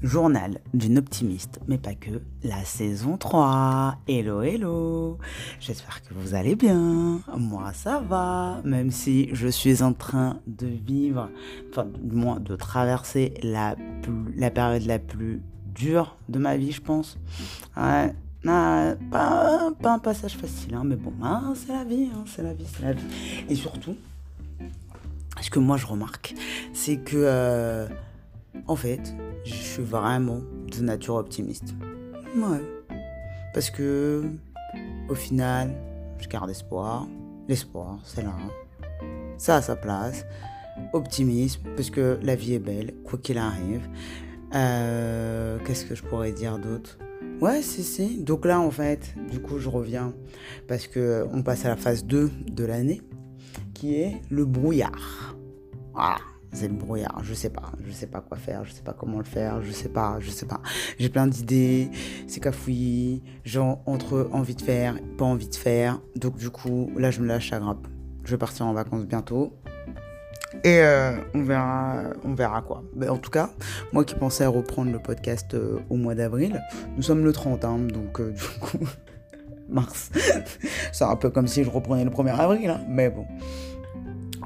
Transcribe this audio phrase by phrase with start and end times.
[0.00, 3.96] Journal d'une optimiste, mais pas que, la saison 3.
[4.06, 5.18] Hello, hello.
[5.58, 7.20] J'espère que vous allez bien.
[7.36, 8.60] Moi, ça va.
[8.62, 11.28] Même si je suis en train de vivre,
[11.70, 13.74] enfin, du moins de traverser la,
[14.50, 15.42] période la plus
[15.74, 17.18] dure de ma vie, je pense.
[17.76, 18.14] Ouais.
[18.44, 18.96] pas,
[19.82, 22.84] un passage facile, hein, mais bon, hein, c'est la vie, hein, c'est la vie, c'est
[22.84, 23.02] la vie.
[23.48, 23.96] Et surtout,
[25.40, 26.36] ce que moi je remarque,
[26.72, 27.88] c'est que, euh,
[28.66, 30.40] en fait, je suis vraiment
[30.70, 31.74] de nature optimiste.
[32.36, 32.62] Ouais.
[33.54, 34.24] Parce que,
[35.08, 35.74] au final,
[36.18, 37.06] je garde espoir.
[37.48, 38.34] L'espoir, c'est là.
[39.38, 40.26] Ça a sa place.
[40.92, 43.88] Optimisme, parce que la vie est belle, quoi qu'il arrive.
[44.54, 46.98] Euh, qu'est-ce que je pourrais dire d'autre?
[47.40, 48.18] Ouais, c'est si.
[48.18, 50.12] Donc là, en fait, du coup, je reviens
[50.66, 53.00] parce que on passe à la phase 2 de l'année,
[53.74, 55.36] qui est le brouillard.
[55.94, 56.18] Voilà
[56.52, 59.18] c'est le brouillard, je sais pas, je sais pas quoi faire, je sais pas comment
[59.18, 60.60] le faire, je sais pas, je sais pas.
[60.98, 61.90] J'ai plein d'idées,
[62.26, 66.00] c'est cafouillis, j'ai entre envie de faire, pas envie de faire.
[66.16, 67.86] Donc du coup, là je me lâche à grappe.
[68.24, 69.52] Je vais partir en vacances bientôt.
[70.64, 72.82] Et euh, on verra, on verra quoi.
[72.94, 73.50] Mais en tout cas,
[73.92, 76.62] moi qui pensais reprendre le podcast euh, au mois d'avril,
[76.96, 78.78] nous sommes le 30, hein, donc euh, du coup,
[79.68, 80.10] mars.
[80.92, 83.26] c'est un peu comme si je reprenais le 1er avril, hein, mais bon.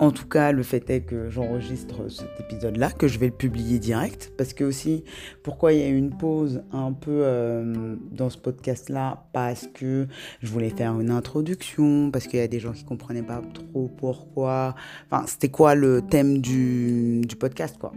[0.00, 3.80] En tout cas, le fait est que j'enregistre cet épisode-là, que je vais le publier
[3.80, 5.02] direct, parce que aussi,
[5.42, 9.24] pourquoi il y a eu une pause un peu euh, dans ce podcast-là?
[9.32, 10.06] Parce que
[10.40, 13.88] je voulais faire une introduction, parce qu'il y a des gens qui comprenaient pas trop
[13.88, 14.76] pourquoi,
[15.10, 17.92] enfin, c'était quoi le thème du, du podcast, quoi.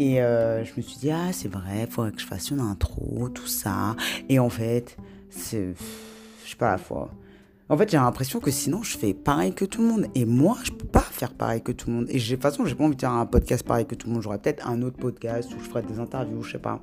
[0.00, 2.60] Et euh, je me suis dit, ah, c'est vrai, il faudrait que je fasse une
[2.60, 3.94] intro, tout ça.
[4.28, 4.96] Et en fait,
[5.28, 5.74] c'est,
[6.44, 7.12] je sais pas la fois
[7.70, 10.06] en fait, j'ai l'impression que sinon, je fais pareil que tout le monde.
[10.16, 12.06] Et moi, je peux pas pareil que tout le monde.
[12.08, 14.22] Et de façon, j'ai pas envie de faire un podcast pareil que tout le monde.
[14.22, 16.80] J'aurais peut-être un autre podcast où je ferai des interviews, je sais pas,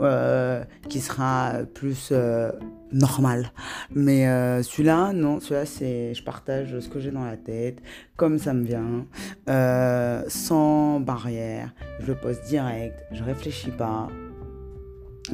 [0.00, 2.52] euh, qui sera plus euh,
[2.92, 3.52] normal.
[3.94, 7.80] Mais euh, celui-là, non, celui-là, c'est, je partage ce que j'ai dans la tête,
[8.16, 9.06] comme ça me vient,
[10.28, 11.74] sans barrière.
[12.00, 14.08] Je le poste direct, je réfléchis pas.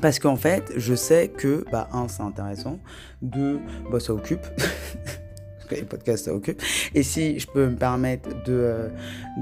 [0.00, 2.81] Parce qu'en fait, je sais que, bah, un, c'est intéressant,
[3.22, 3.60] deux,
[3.91, 4.47] bah, ça occupe.
[5.70, 6.62] Les podcasts, occupe.
[6.94, 8.88] Et si je peux me permettre de, euh,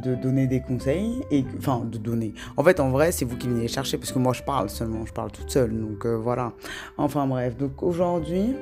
[0.02, 2.34] de donner des conseils, et enfin, de donner.
[2.56, 4.70] En fait, en vrai, c'est vous qui venez les chercher, parce que moi, je parle
[4.70, 5.78] seulement, je parle toute seule.
[5.78, 6.52] Donc, euh, voilà.
[6.96, 7.56] Enfin, bref.
[7.56, 8.54] Donc, aujourd'hui,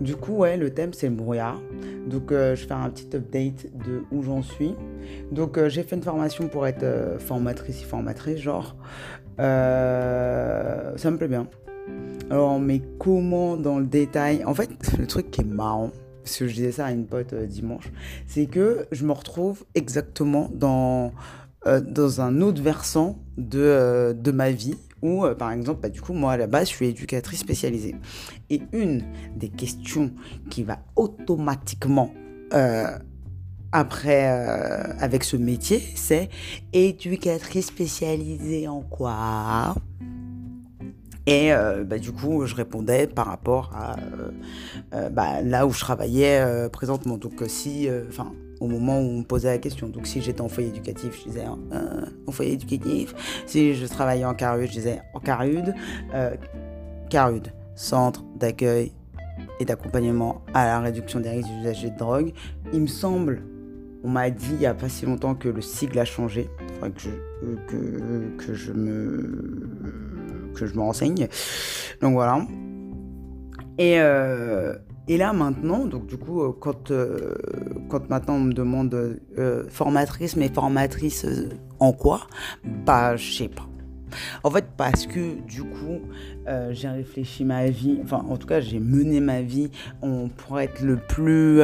[0.00, 1.60] du coup, ouais, le thème, c'est le brouillard.
[2.06, 4.74] Donc, euh, je vais faire un petit update de où j'en suis.
[5.30, 6.84] Donc, j'ai fait une formation pour être
[7.18, 8.76] formatrice et formatrice, genre.
[9.38, 11.46] Ça me plaît bien.
[12.30, 14.44] Alors, mais comment dans le détail?
[14.44, 15.90] En fait, le truc qui est marrant,
[16.22, 17.90] parce que je disais ça à une pote euh, dimanche,
[18.26, 21.12] c'est que je me retrouve exactement dans,
[21.66, 21.80] euh,
[22.18, 26.36] un autre versant de, de ma vie où, par exemple, bah, du coup, moi, à
[26.36, 27.96] la base, je suis éducatrice spécialisée.
[28.50, 29.02] Et une
[29.34, 30.10] des questions
[30.50, 32.12] qui va automatiquement
[33.72, 36.28] après, euh, avec ce métier, c'est
[36.72, 39.74] éducatrice spécialisée en quoi?
[41.26, 43.96] Et euh, bah, du coup, je répondais par rapport à
[44.94, 47.16] euh, bah, là où je travaillais présentement.
[47.16, 50.48] Donc, si, enfin, au moment où on me posait la question, donc si j'étais en
[50.48, 53.14] foyer éducatif, je disais en foyer éducatif.
[53.46, 55.74] Si je travaillais en CARUD, je disais en CARUD.
[57.08, 58.92] CARUD, Centre d'accueil
[59.58, 62.32] et d'accompagnement à la réduction des risques d'usage de drogue.
[62.72, 63.42] Il me semble
[64.02, 66.48] on m'a dit il n'y a pas si longtemps que le sigle a changé.
[66.74, 67.10] Faudrait que je,
[67.68, 69.68] que, que je me
[70.60, 71.28] que je me renseigne.
[72.00, 72.46] Donc voilà.
[73.78, 74.74] Et, euh,
[75.08, 77.34] et là maintenant, donc du coup, euh, quand, euh,
[77.88, 79.18] quand maintenant on me demande
[79.70, 81.26] formatrice, mais formatrice
[81.78, 82.26] en quoi?
[82.84, 83.66] Bah, je sais pas.
[84.42, 86.00] En fait, parce que du coup,
[86.72, 89.70] j'ai réfléchi ma vie, enfin, en tout cas, j'ai mené ma vie
[90.02, 91.60] on pourrait être le plus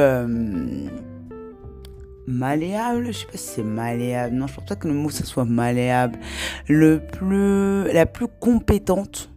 [2.27, 5.23] malléable, je sais pas si c'est malléable, non, je pense pas que le mot ça
[5.23, 6.19] soit malléable,
[6.67, 9.31] le plus, la plus compétente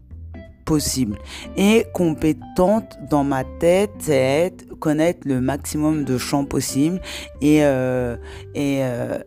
[0.64, 1.16] possible.
[1.56, 7.00] Et compétente dans ma tête, c'est connaître le maximum de champs possibles
[7.40, 8.16] et, euh,
[8.54, 9.18] et euh,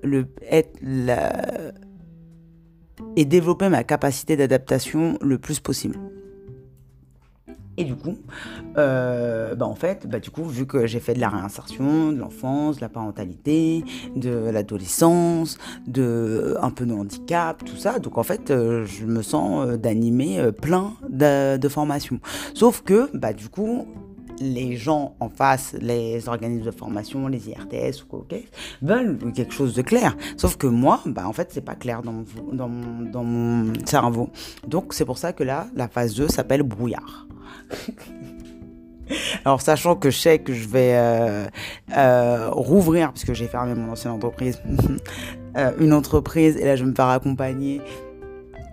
[3.15, 5.97] et développer ma capacité d'adaptation le plus possible.
[7.77, 8.17] Et du coup,
[8.77, 12.17] euh, bah en fait, bah du coup, vu que j'ai fait de la réinsertion, de
[12.17, 13.83] l'enfance, de la parentalité,
[14.15, 19.23] de l'adolescence, de un peu de handicap, tout ça, donc en fait, euh, je me
[19.23, 22.19] sens euh, d'animer plein de, de, formations.
[22.53, 23.87] Sauf que, bah du coup,
[24.39, 28.25] les gens en face, les organismes de formation, les IRTS ou quoi,
[28.81, 30.15] veulent quelque chose de clair.
[30.37, 32.69] Sauf que moi, bah, en fait, c'est pas clair dans dans,
[33.11, 34.29] dans mon cerveau.
[34.67, 37.27] Donc, c'est pour ça que là, la phase 2 s'appelle brouillard.
[39.45, 41.45] Alors, sachant que je sais que je vais euh,
[41.95, 44.61] euh, rouvrir, puisque j'ai fermé mon ancienne entreprise,
[45.57, 47.81] euh, une entreprise, et là, je vais me faire accompagner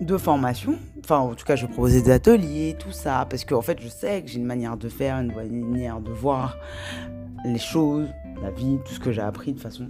[0.01, 0.77] de formation.
[1.03, 3.89] Enfin, en tout cas, je vais proposer des ateliers, tout ça, parce qu'en fait, je
[3.89, 5.33] sais que j'ai une manière de faire, une
[5.69, 6.57] manière de voir
[7.45, 8.09] les choses,
[8.43, 9.89] la vie, tout ce que j'ai appris de façon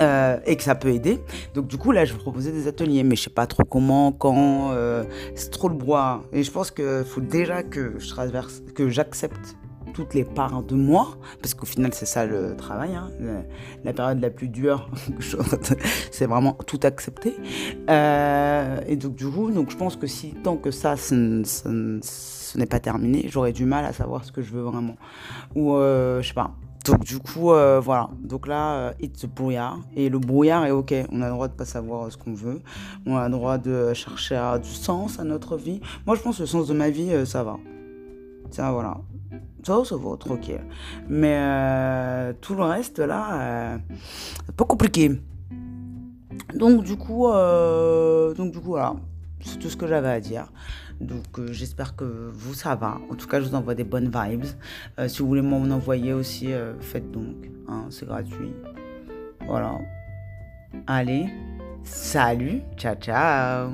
[0.00, 1.20] euh, et que ça peut aider.
[1.54, 4.12] Donc du coup là je vais proposer des ateliers, mais je sais pas trop comment,
[4.12, 5.04] quand, euh,
[5.34, 6.24] c'est trop le bois.
[6.32, 9.56] Et je pense qu'il faut déjà que je traverse, que j'accepte
[9.94, 13.10] toutes les parts de moi, parce qu'au final c'est ça le travail, hein.
[13.84, 14.88] la période la plus dure,
[16.10, 17.36] c'est vraiment tout accepter.
[17.90, 22.58] Euh, et donc du coup, donc je pense que si tant que ça, ce, ce
[22.58, 24.96] n'est pas terminé, j'aurais du mal à savoir ce que je veux vraiment.
[25.54, 26.54] Ou je sais pas,
[26.84, 28.10] donc du coup, euh, voilà.
[28.20, 29.78] Donc là, euh, it's brouillard.
[29.94, 30.94] Et le brouillard est ok.
[31.12, 32.60] On a le droit de pas savoir ce qu'on veut.
[33.06, 35.80] On a le droit de chercher à, du sens à notre vie.
[36.06, 37.58] Moi, je pense que le sens de ma vie, euh, ça va.
[38.50, 38.98] Ça, voilà.
[39.64, 40.60] Ça, ça va, tranquille.
[41.08, 43.78] Mais tout le reste, là,
[44.44, 45.20] c'est pas compliqué.
[46.54, 48.96] Donc du coup, donc du coup, voilà.
[49.40, 50.52] C'est tout ce que j'avais à dire.
[51.00, 52.98] Donc euh, j'espère que vous, ça va.
[53.10, 54.46] En tout cas, je vous envoie des bonnes vibes.
[54.98, 57.50] Euh, si vous voulez m'en envoyer aussi, euh, faites donc.
[57.68, 58.54] Hein, c'est gratuit.
[59.46, 59.78] Voilà.
[60.86, 61.26] Allez,
[61.84, 63.72] salut, ciao ciao.